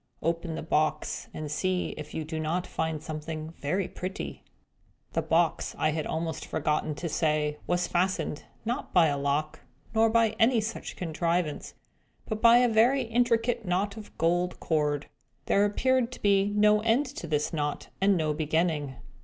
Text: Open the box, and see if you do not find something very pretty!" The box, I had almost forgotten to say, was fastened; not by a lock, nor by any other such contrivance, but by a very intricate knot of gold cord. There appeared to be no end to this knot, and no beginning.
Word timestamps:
Open 0.23 0.55
the 0.55 0.63
box, 0.63 1.27
and 1.31 1.51
see 1.51 1.89
if 1.95 2.11
you 2.15 2.25
do 2.25 2.39
not 2.39 2.65
find 2.65 3.03
something 3.03 3.51
very 3.59 3.87
pretty!" 3.87 4.43
The 5.13 5.21
box, 5.21 5.75
I 5.77 5.91
had 5.91 6.07
almost 6.07 6.43
forgotten 6.43 6.95
to 6.95 7.07
say, 7.07 7.59
was 7.67 7.85
fastened; 7.85 8.43
not 8.65 8.93
by 8.95 9.05
a 9.05 9.17
lock, 9.19 9.59
nor 9.93 10.09
by 10.09 10.29
any 10.39 10.53
other 10.55 10.61
such 10.61 10.95
contrivance, 10.95 11.75
but 12.27 12.41
by 12.41 12.57
a 12.57 12.67
very 12.67 13.03
intricate 13.03 13.63
knot 13.63 13.95
of 13.95 14.17
gold 14.17 14.59
cord. 14.59 15.05
There 15.45 15.65
appeared 15.65 16.11
to 16.13 16.19
be 16.19 16.45
no 16.49 16.79
end 16.81 17.05
to 17.05 17.27
this 17.27 17.53
knot, 17.53 17.89
and 18.01 18.17
no 18.17 18.33
beginning. 18.33 18.95